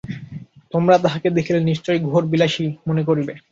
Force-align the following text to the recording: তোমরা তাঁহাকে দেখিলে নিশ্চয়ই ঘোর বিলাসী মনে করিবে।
তোমরা 0.73 0.95
তাঁহাকে 1.03 1.29
দেখিলে 1.37 1.59
নিশ্চয়ই 1.61 2.01
ঘোর 2.07 2.23
বিলাসী 2.31 2.65
মনে 2.87 3.03
করিবে। 3.03 3.33